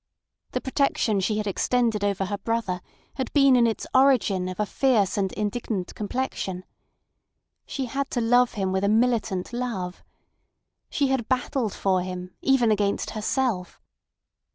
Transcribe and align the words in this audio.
The 0.53 0.61
protection 0.61 1.19
she 1.19 1.37
had 1.37 1.45
extended 1.45 2.03
over 2.03 2.25
her 2.25 2.39
brother 2.39 2.81
had 3.17 3.31
been 3.33 3.55
in 3.55 3.67
its 3.67 3.85
origin 3.93 4.49
of 4.49 4.59
a 4.59 4.65
fierce 4.65 5.15
and 5.15 5.31
indignant 5.33 5.93
complexion. 5.93 6.63
She 7.67 7.85
had 7.85 8.09
to 8.09 8.19
love 8.19 8.53
him 8.53 8.71
with 8.71 8.83
a 8.83 8.89
militant 8.89 9.53
love. 9.53 10.03
She 10.89 11.09
had 11.09 11.29
battled 11.29 11.75
for 11.75 12.01
him—even 12.01 12.71
against 12.71 13.11
herself. 13.11 13.79